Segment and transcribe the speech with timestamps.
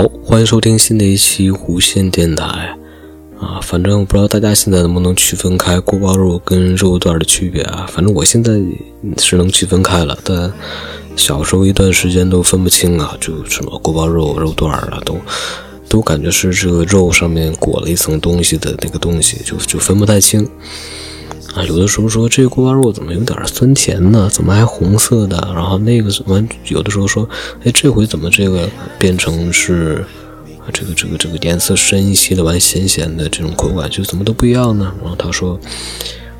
[0.00, 2.74] 好，欢迎收听新的一期弧线电台
[3.38, 3.60] 啊！
[3.62, 7.86] 反正我不知道大家现在能不能区分开锅包肉跟肉段的区别啊？
[7.86, 8.58] 反正我现在
[9.18, 10.50] 是能区分开了，但
[11.16, 15.18] 小时候一段时间都分不清啊，就什么锅包肉、肉段啊，都
[15.86, 20.48] 都感觉是这个肉上面裹了一层东西的那个东西，就就分不太清。
[21.54, 24.30] 啊，有的时候说这锅包肉怎么有点酸甜呢？
[24.32, 25.36] 怎么还红色的？
[25.52, 27.28] 然后那个怎么有的时候说，
[27.64, 28.68] 哎，这回怎么这个
[28.98, 30.04] 变成是
[30.72, 34.92] 这个这个这个颜色深一些的，完咸咸的这种口感，就怎么都不一样呢？
[35.00, 35.58] 然后他说，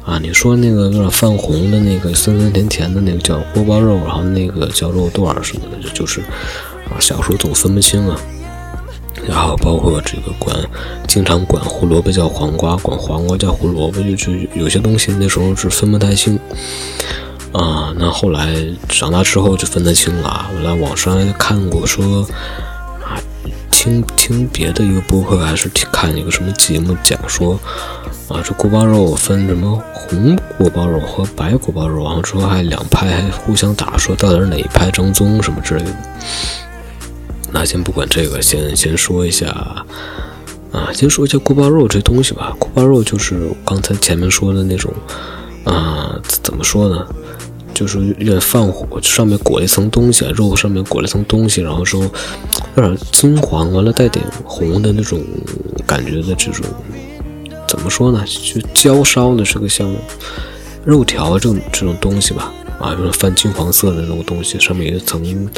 [0.04, 6.20] 啊，你说那个有点泛红的那个酸酸甜甜的那个叫锅包肉，然后那个叫肉段什么的，就是
[6.88, 8.16] 啊，小时候总分不清啊。
[9.28, 10.56] 然后包括这个管，
[11.06, 16.38] 经常管胡萝卜叫黄瓜，管黄瓜叫胡萝卜，就就有些东西那时候是分不太清
[17.52, 17.92] 啊。
[17.96, 18.54] 那后来
[18.88, 20.46] 长大之后就分得清了。
[20.56, 22.26] 我在网上看过说
[23.02, 23.20] 啊，
[23.70, 27.58] 听听别的一个播客还是看一个什么节目讲说
[28.28, 35.94] 啊，这锅包肉分什么红锅包肉和白锅包肉，然后说还两派还互相打，说到底是哪一派正宗什么之类的。
[37.52, 39.48] 那先不管这个，先先说一下
[40.72, 42.54] 啊，先说一下锅包肉这东西吧。
[42.58, 44.92] 锅包肉就是刚才前面说的那种
[45.64, 47.06] 啊，怎么说呢？
[47.74, 52.02] 就是有点泛火，上面裹了一层东西，肉上面裹了一层东西，然后说
[52.76, 55.20] 有点金黄，完了带点红的那种
[55.86, 56.64] 感觉的这种，
[57.66, 58.24] 怎么说呢？
[58.26, 59.92] 就焦烧的这个像
[60.84, 65.50] 肉条这种这种东西吧，啊，有点泛金黄色的那种东西，上面有一层。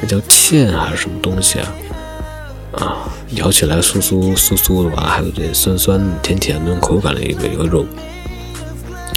[0.00, 1.72] 那叫芡还是什么东西啊？
[2.72, 7.86] 啊，咬起来酥酥酥酥的吧，还有点酸酸甜甜那种口感的一个一个肉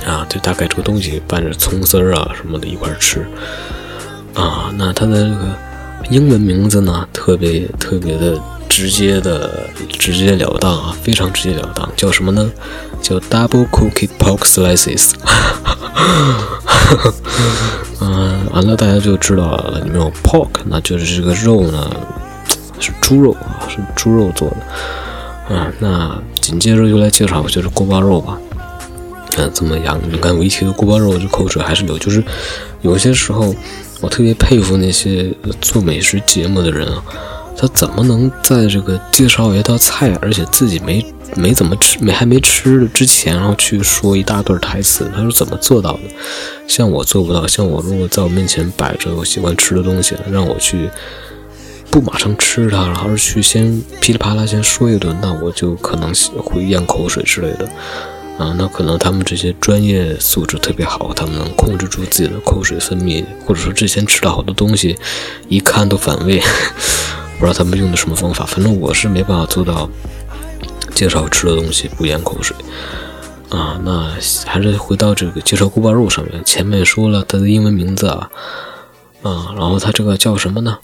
[0.06, 3.28] 啊，就大概这个东西拌着葱丝儿啊什么的一块吃
[4.34, 4.72] 啊。
[4.78, 5.56] 那它的这个
[6.10, 12.50] 英文名字呢，特别特别的直接的直截了当啊，非常直截了当，叫什么呢？
[13.02, 15.12] 叫 Double Cookie Pork Slices。
[18.02, 21.92] 嗯，完了，大家就知道了，里面有 pork，那就是这个肉呢
[22.80, 24.58] 是猪肉啊，是猪肉做的。
[25.50, 28.38] 嗯，那紧接着就来介绍就是锅包肉吧。
[29.38, 30.00] 嗯，怎么样？
[30.10, 31.98] 你看我一提到锅包肉，这口水还是流。
[31.98, 32.24] 就是
[32.82, 33.54] 有些时候，
[34.00, 37.04] 我特别佩服那些做美食节目的人啊，
[37.58, 41.06] 他怎么能在这个介绍一道菜，而且自己没。
[41.36, 46.02] 没怎么吃，没还没吃之前，然后去说一大段台词，他是怎么做到的？
[46.68, 47.48] 像我做不到。
[47.48, 50.90] 像我如果在我面前摆着我喜欢吃的东西，让我去
[51.90, 56.14] 不马上吃它，然后是去先噼里啪啦先说一顿，那我就可能
[56.44, 57.68] 会咽口水之类的。
[58.38, 64.98] 啊，那可能他们这些专业素质特别好，他们能控制住自己的口水分泌，或者说之前吃了好多东西，
[65.50, 66.42] 一看都反胃。
[67.38, 69.90] 不知道他们用的什么方法，反正我是没办法做到。
[71.00, 72.54] 介绍吃的东西不咽口水
[73.48, 74.14] 啊，那
[74.46, 76.44] 还是回到这个介绍锅包肉上面。
[76.44, 78.30] 前面说了它的英文名字啊，
[79.24, 80.78] 啊，然后它这个叫什么呢？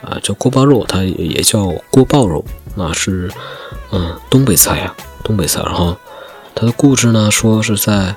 [0.00, 2.42] 啊，叫锅包肉，它也叫锅爆肉，
[2.76, 3.30] 那是
[3.92, 5.60] 嗯东北菜呀，东北菜。
[5.66, 5.94] 然后
[6.54, 8.16] 它的故事呢，说是在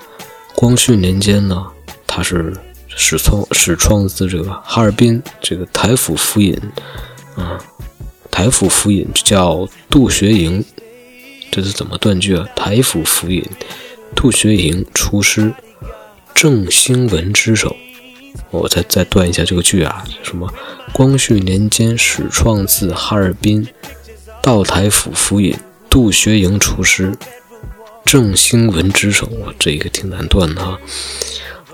[0.55, 1.67] 光绪年间呢，
[2.07, 2.55] 它是
[2.87, 6.57] 始创始创自这个哈尔滨这个台府府尹
[7.35, 7.59] 啊，
[8.31, 10.63] 台府府尹叫杜学营。
[11.51, 12.47] 这是怎么断句啊？
[12.55, 13.43] 台府府尹
[14.15, 15.53] 杜学营出师
[16.33, 17.75] 郑兴文之手。
[18.49, 20.51] 我再再断一下这个句啊，什么？
[20.93, 23.67] 光绪年间始创自哈尔滨
[24.41, 25.53] 道台府府尹
[25.89, 27.13] 杜学营出师
[28.05, 29.29] 郑兴文之手。
[29.59, 30.79] 这一个挺难断的哈。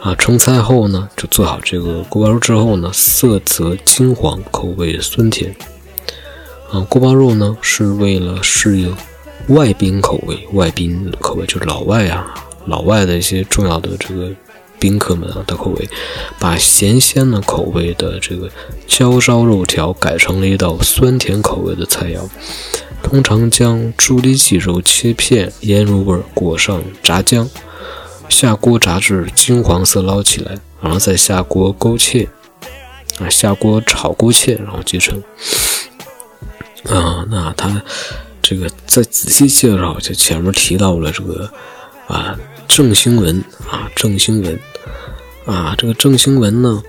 [0.01, 5.55] 啊，成菜后呢，就做好这个锅包肉之后呢，色泽金黄，口味酸甜。
[6.71, 8.95] 啊，锅包肉呢是为了适应。
[9.47, 12.33] 外宾口味，外宾口味就是老外啊，
[12.65, 14.29] 老外的一些重要的这个
[14.77, 15.87] 宾客们啊的口味，
[16.37, 18.49] 把咸鲜的口味的这个
[18.85, 22.19] 焦烧肉条改成了一道酸甜口味的菜肴。
[23.01, 27.49] 通常将猪里脊肉切片，腌入味，裹上炸酱，
[28.27, 32.27] 下锅炸至金黄色捞起来，然后再下锅勾芡，
[33.19, 35.23] 啊，下锅炒勾芡，然后即成。
[36.89, 37.81] 啊，那它。
[38.49, 41.51] 这个再仔细介绍，就前面提到了这个
[42.07, 42.33] 啊，
[42.65, 44.57] 郑兴文啊，郑兴文
[45.45, 46.81] 啊，这个郑兴文呢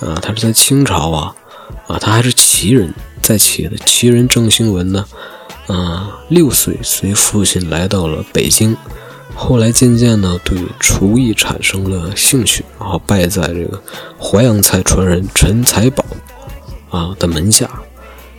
[0.00, 1.34] 啊，他是在清朝啊
[1.86, 5.02] 啊，他还是旗人，在旗的旗人郑兴文呢
[5.68, 8.76] 啊，六岁随父亲来到了北京，
[9.34, 13.82] 后来渐渐呢对厨艺产生了兴趣，然后拜在这个
[14.20, 16.04] 淮扬菜传人陈才宝
[16.90, 17.70] 啊的门下。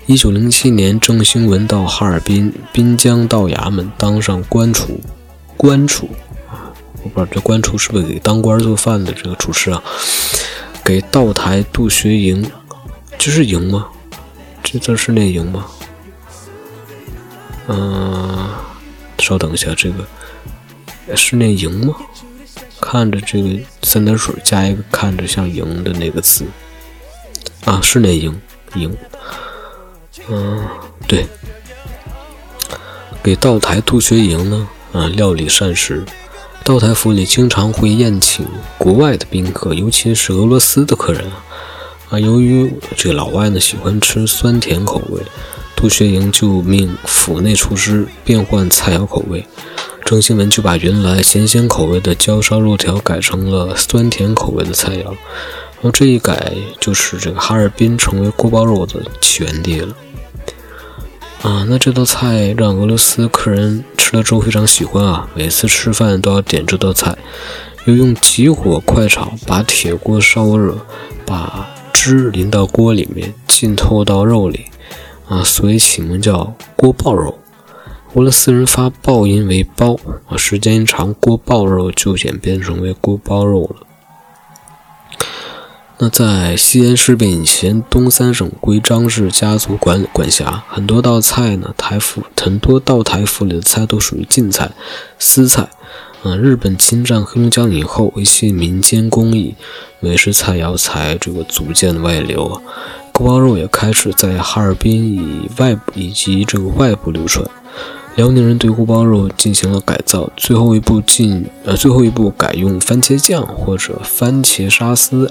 [0.10, 5.00] 一九零七年，郑兴文到哈尔滨滨江道衙门当上官厨，
[5.56, 6.10] 官厨
[6.48, 6.74] 啊，
[7.04, 9.84] 我不知道这官厨是不是给当官做饭的这个厨师啊？
[10.84, 12.44] 给道台杜学营，
[13.20, 13.88] 这是营吗？
[14.64, 15.68] 这字是念营吗？
[17.68, 18.50] 嗯，
[19.20, 21.96] 稍等一下，这个是念营吗？
[22.82, 26.48] 看着这个三点水加一个看着像营的那个字
[27.66, 28.36] 啊，是念营
[28.74, 28.98] 营。
[30.28, 30.68] 嗯，
[31.08, 31.26] 对，
[33.22, 36.04] 给道台杜学营呢，啊，料理膳食。
[36.64, 38.46] 道台府里经常会宴请
[38.78, 41.44] 国外的宾客，尤其是俄罗斯的客人啊。
[42.10, 45.22] 啊，由于这个老外呢喜欢吃酸甜口味，
[45.76, 49.46] 杜学营就命府内厨师变换菜肴口味。
[50.06, 55.16] 郑兴文就把原来咸鲜口味的焦烧肉条改成了酸甜口味的菜肴。
[55.82, 59.96] 然后这一改，就是这个哈尔滨成为锅包肉的起源地了。
[61.42, 67.18] 啊，那这道菜让俄罗斯客人吃了之后非常喜欢啊，每次吃饭都要点这道菜，
[67.86, 70.78] 又用急火快炒，把铁锅烧热，
[71.26, 74.66] 把汁淋到锅里面，浸透到肉里，
[75.30, 77.40] 啊，所以起名叫锅爆肉。
[78.16, 79.96] 俄罗斯人发爆音为包，
[80.28, 83.88] 啊，时间一长，锅爆肉就演变成为锅包肉了。
[86.02, 94.72] 那在西安事变以前，东三省归张氏家族管管辖，很多道菜呢，台府很多道台府里的菜都属于晋菜、
[95.20, 95.68] 私菜。
[96.24, 99.56] 啊，日本侵占黑龙江以后，一些民间工艺、
[100.00, 102.62] 美食菜肴才这个逐渐外流。
[103.12, 107.46] 锅包肉也开始在哈尔滨以外以及这个外部流传。
[108.16, 115.30] 辽宁人对锅包肉进行了改造，最后一步进呃最后一步改用番茄酱或者番茄沙司。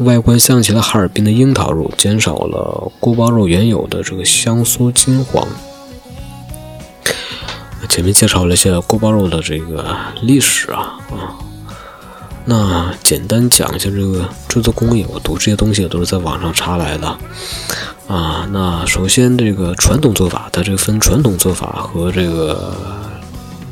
[0.00, 5.46] 外观像极了哈尔滨的樱桃肉，减少了锅包肉原有的这个香酥金黄。
[7.88, 11.36] 前面介绍了一下锅包肉的这个历史啊啊，
[12.46, 15.04] 那简单讲一下这个制作工艺。
[15.08, 17.08] 我读这些东西都是在网上查来的
[18.08, 18.48] 啊。
[18.50, 22.74] 那首先这个传统做法，它这个分传统做法和这个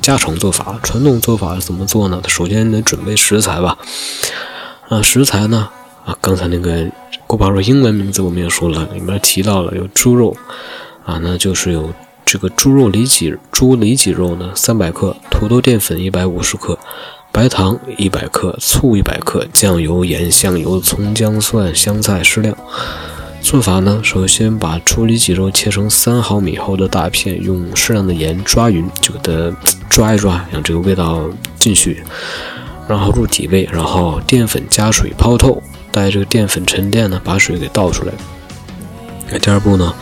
[0.02, 0.78] 加成做法。
[0.82, 2.20] 传统做法是怎么做呢？
[2.28, 3.78] 首先得准备食材吧。
[4.88, 5.70] 啊，食材呢？
[6.04, 6.86] 啊，刚才那个
[7.26, 10.36] 锅包肉英文名字我们也说了，里面提到了有猪肉，
[11.04, 11.92] 啊，那就是有
[12.24, 16.78] 这个猪肉里脊，猪里脊肉呢三百克，土豆淀粉一百五十克，
[17.30, 22.56] 白糖一百克，醋一百克，酱油、盐、香油、葱、姜、蒜、香菜适量。
[23.42, 29.56] 做法呢，首先把猪里脊肉切成三毫米厚的大片，用适量的盐抓匀，就给它
[29.88, 31.24] 抓一抓，让这个味道
[31.58, 32.02] 进去，
[32.90, 35.62] 然后入底味，然后淀粉加水泡透。
[35.92, 38.12] 待这个淀粉沉淀呢，把水给倒出来。
[39.28, 39.94] 那第二步呢，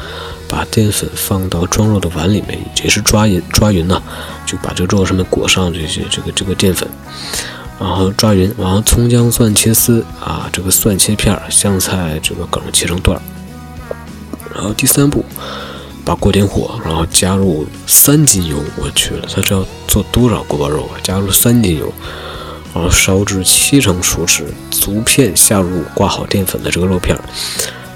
[0.48, 4.02] 把淀粉放到装肉的碗里面，也是抓匀抓匀呢，
[4.44, 6.86] 就把这个肉上面裹上这些这个这个淀粉，
[7.80, 13.18] 然后抓匀，然后葱姜蒜切丝啊，这个蒜切片，香菜这个梗切成段。
[14.54, 15.24] 然后第三步，
[16.04, 18.56] 把锅点火，然后加入三斤油。
[18.76, 21.00] 我去了，他这要做多少锅包肉啊？
[21.02, 21.90] 加入三斤油。
[22.78, 27.18] 然后烧至七成熟时，逐片下入挂好淀粉的这个肉片，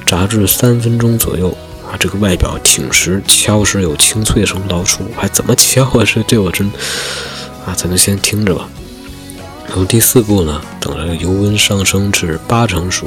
[0.05, 6.05] 炸至三分钟左右啊，这个外表挺实，敲时有清脆声捞出，还怎么敲啊？
[6.05, 6.67] 这这我真
[7.65, 8.69] 啊，咱就先听着吧。
[9.69, 13.07] 然后第四步呢，等这个油温上升至八成熟，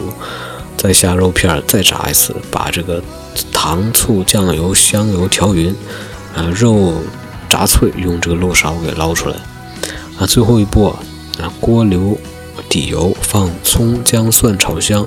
[0.77, 3.03] 再下肉片，再炸一次，把这个
[3.51, 5.75] 糖醋酱油香油调匀，
[6.34, 6.94] 啊，肉
[7.50, 9.36] 炸脆，用这个漏勺给捞出来。
[10.17, 10.88] 啊，最后一步。
[10.88, 11.00] 啊，
[11.60, 12.18] 锅留
[12.70, 15.06] 底油，放葱姜蒜炒香，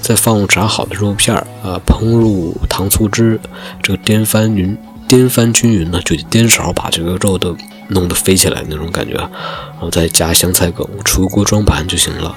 [0.00, 3.40] 再放入炸好的肉片儿啊，烹入糖醋汁，
[3.82, 4.76] 这个颠翻匀，
[5.08, 7.56] 颠翻均匀呢，就颠勺把这个肉都
[7.88, 12.34] 弄得飞起来那种感觉，然后再加香菜梗，出锅装盘就行了。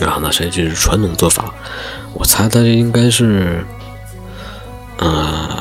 [0.00, 1.54] 然后呢，这就是传统做法，
[2.14, 3.64] 我猜它这应该是，
[4.98, 5.59] 啊。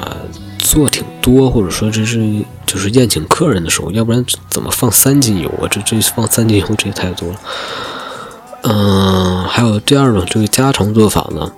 [1.29, 5.67] 多，或者说这是就是宴请客人的时候，要不然怎么放三斤油啊？
[5.69, 7.39] 这这放三斤油，这也太多了。
[8.63, 11.51] 嗯，还有第二种这个家常做法呢，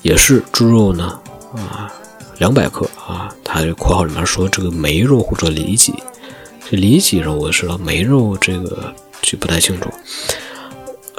[0.00, 1.18] 也是猪肉呢
[1.54, 1.92] 啊，
[2.38, 5.94] 两百克啊，它这括号里面说这个梅肉或者里脊，
[6.70, 9.90] 这里脊肉我知道，梅肉这个就不太清楚，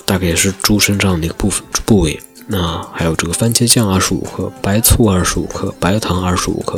[0.06, 2.20] 大概也是猪身上的一个部分部位。
[2.46, 6.78] 那还有这个番茄酱二十五克，白醋二十五克，白糖二十五克，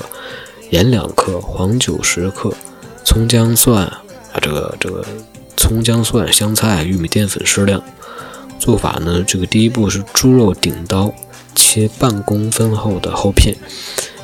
[0.71, 2.53] 盐两克，黄酒十克，
[3.03, 4.01] 葱姜蒜啊，
[4.41, 5.05] 这个这个
[5.55, 7.81] 葱姜蒜、香菜、玉米淀粉适量。
[8.59, 11.13] 做法呢，这个第一步是猪肉顶刀，
[11.53, 13.55] 切半公分厚的厚片，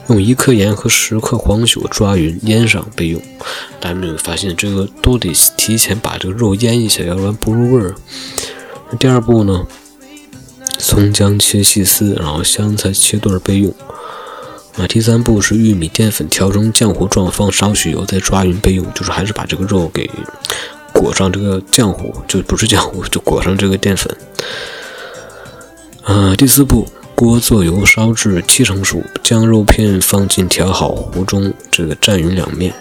[0.07, 3.21] 用一克盐和十克黄酒抓匀，腌上备用。
[3.79, 7.93] 大家没有发现，这个都得提前把这个肉腌一下，要不然不入味儿。
[8.89, 9.67] 那第二步呢？
[10.79, 13.71] 葱姜切细丝，然后香菜切段备用。
[14.77, 18.85] 啊，第三步是玉米淀粉调成浆糊状，放少许油，再抓匀备用。
[18.93, 20.09] 就是还是把这个肉给
[20.93, 24.15] 裹上这个浆糊，就不是浆糊，就裹上这个淀粉。
[26.03, 32.73] 啊，第四步，锅做油烧至七成熟，将肉片放进调好糊中，这个蘸匀两面。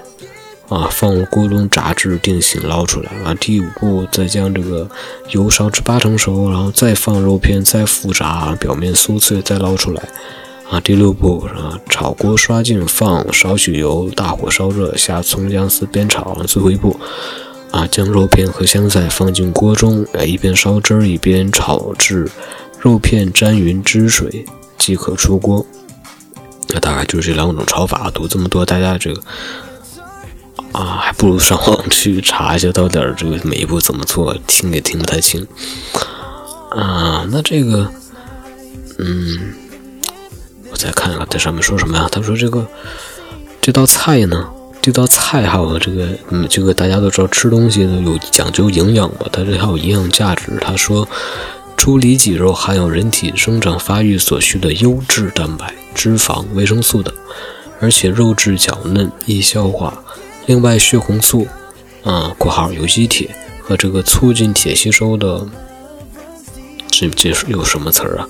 [0.68, 3.10] 啊，放入锅中炸至定型，捞出来。
[3.24, 4.88] 啊，第五步，再将这个
[5.30, 10.08] 油烧至八成熟，然后再放肉片，再复炸，表面酥脆，再捞出来。
[10.70, 16.32] 啊，第六步，啊，炒锅刷净，放少许油，大火烧热，下葱姜丝煸炒。
[16.44, 16.98] 最后一步，
[17.72, 22.30] 啊，将肉片和香菜放进锅中，哎，一边烧汁儿，一边炒至
[22.78, 24.44] 肉片沾匀汁水，
[24.78, 25.66] 即可出锅。
[26.68, 29.20] 那大概就是这两种炒法，读这么多，大家这个。
[30.70, 35.44] 啊，还不如上网去查一下到底这个每一步怎么做，听也听不太清。
[36.70, 37.90] 啊，那这个，
[39.00, 39.52] 嗯，
[40.80, 42.08] 再看看在上面说什么呀？
[42.10, 42.66] 他说这个
[43.60, 44.48] 这道菜呢，
[44.80, 50.56] 这道菜还有这个，嗯，这个大家都知道吃东西呢有讲究营养嘛，它这还有营养价值。
[50.58, 51.06] 他说，
[51.76, 57.14] 猪里脊肉含有人体生长发育所需的优质蛋白、脂肪、维生素等，
[57.78, 59.92] 而且肉质较嫩，易消化。
[60.46, 61.46] 另外，血红素，
[62.02, 63.28] 啊（括号有机铁）
[63.62, 65.46] 和这个促进铁吸收的，
[66.88, 68.26] 这这是有什么词儿啊？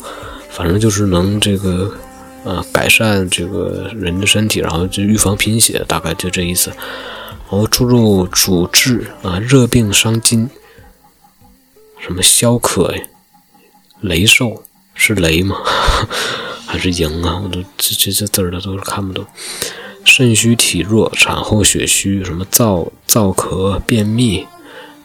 [0.50, 1.94] 反正就是能这个，
[2.44, 6.70] 啊，改善这个人的身体，然后就预防贫血，大概就这意思。
[6.70, 10.48] 然后猪肉主治啊热病伤筋，
[11.98, 13.02] 什么消渴呀、
[14.00, 14.62] 雷兽
[14.94, 15.56] 是雷吗？
[16.66, 17.40] 还是营啊？
[17.42, 19.26] 我都这这这字儿的都是看不懂。
[20.04, 24.46] 肾虚体弱、产后血虚，什么燥燥咳、便秘、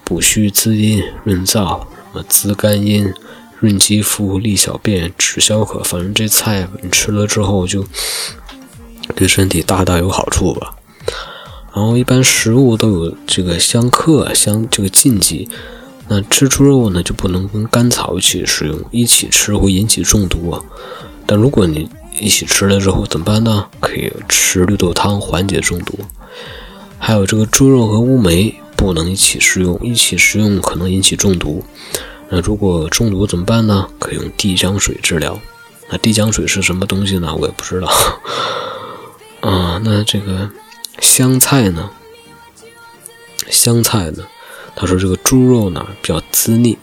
[0.03, 3.11] 补虚滋阴、润燥，什么滋肝阴、
[3.59, 7.85] 润肌肤、利小便、止消渴，反正这菜你吃了之后就
[9.15, 10.75] 对身体大大有好处吧。
[11.73, 15.49] 然后一般食物都有这个相克相这个禁忌，
[16.07, 20.61] 那吃猪肉呢就不能跟甘草一起食用，一起吃会引起中毒。
[21.25, 23.65] 但如果你一起吃了之后怎么办呢？
[23.79, 25.99] 可以吃绿豆汤缓解中毒。
[26.97, 31.63] 还有这个猪肉和乌梅不能一起食用，一起食用可能引起中毒。
[32.29, 33.87] 那如果中毒怎么办呢？
[33.99, 35.39] 可以用地浆水治疗。
[35.89, 37.35] 那地浆水是什么东西呢？
[37.35, 37.87] 我也不知道。
[39.41, 40.49] 啊，那这个
[40.99, 41.91] 香菜呢？
[43.49, 44.25] 香菜呢？
[44.75, 46.77] 他说这个猪肉呢比较滋腻。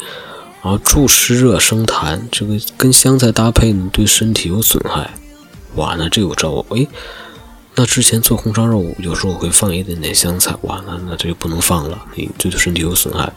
[0.62, 5.10] 然后助湿热生痰，这个跟香菜搭配呢，对身体有损害。
[5.74, 6.86] 哇，那这个招哎，
[7.74, 10.54] 那之前做红烧肉，有时候我会放一点点香菜。
[10.62, 13.32] 哇，那那这就不能放了，你这对身体有损害。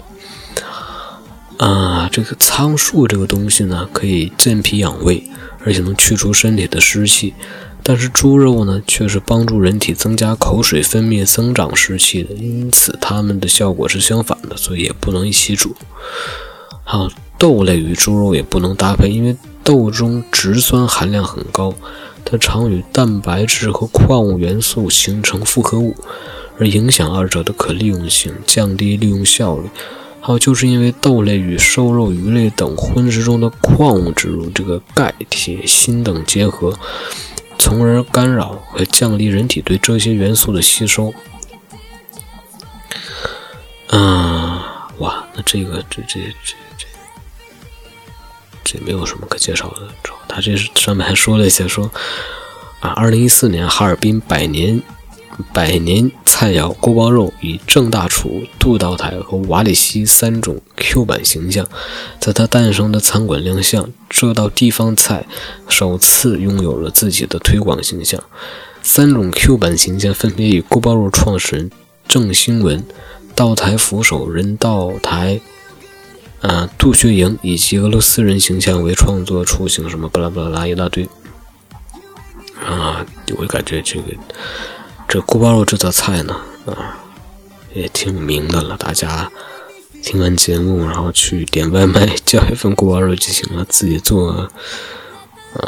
[1.57, 5.23] 啊，这个苍术这个东西呢，可以健脾养胃，
[5.63, 7.33] 而且能去除身体的湿气。
[7.81, 15.75] 但是猪肉呢，却是帮助人体增加口水分泌、增长湿气的，因此它们的效果是相反的，所以也不能一起煮。
[16.83, 21.73] 还有豆类与猪肉也不能搭配，因为豆中植酸含量很高，
[22.25, 25.95] 它常与蛋白质和矿物元素形成复合物，
[26.57, 29.69] 而影响二者的可利用性，降低利用效率。
[30.25, 36.73] 还有就是因为豆类与瘦肉、鱼类等荤食中的矿物质如这个钙、铁、锌等结合，
[37.59, 41.13] 从而干扰和降低人体对这些元素的吸收。
[43.89, 44.59] 嗯，
[44.97, 46.55] 哇，那这个这这这。
[46.75, 46.87] 这
[48.63, 49.87] 这没有什么可介绍的，
[50.27, 51.91] 他这是上面还说了一些，说
[52.79, 54.81] 啊，二零一四年哈尔滨百年
[55.53, 61.67] 百年菜肴锅包肉以郑大厨、杜道台和瓦里西三种 Q 版形象，
[62.19, 65.25] 在它诞生的餐馆亮相，这道地方菜
[65.67, 68.23] 首次拥有了自己的推广形象。
[68.81, 71.71] 三种 Q 版形象分别以锅包肉创始人
[72.07, 72.83] 郑兴文、
[73.33, 75.41] 道台扶手任道台。
[76.41, 81.09] 啊，杜学营以及俄罗斯人形象为创作雏形，什么巴拉巴拉一大堆。
[82.63, 83.03] 啊，
[83.37, 84.13] 我感觉这个
[85.07, 86.35] 这锅包肉这道菜呢，
[86.65, 86.97] 啊，
[87.73, 88.75] 也挺有名的了。
[88.77, 89.31] 大家
[90.03, 94.49] 听完节目，然后去点外卖叫一份锅包肉就行了，自己做。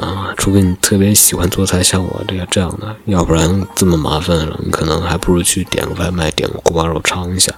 [0.01, 7.53] 啊，除非你特别喜欢做菜，像我这样这样的，要不然这么麻烦了，你可能还不如去点个外卖，点个锅包肉尝一下。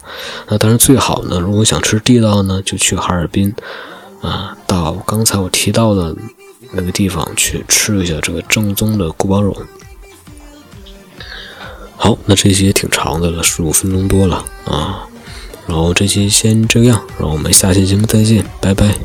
[0.48, 3.51] 那当然最好呢，如果想吃地道呢，就去哈尔滨，
[4.21, 6.15] 啊，到刚才我提到的
[6.74, 9.57] 那个地方去吃一下这个正宗的锅包肉。
[12.01, 15.03] 好，那这期也挺长的了，十五分钟多了啊。
[15.68, 18.98] 然后这期先这样，然后我们下期节目再见，拜拜。